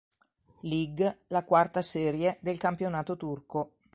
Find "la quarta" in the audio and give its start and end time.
1.27-1.83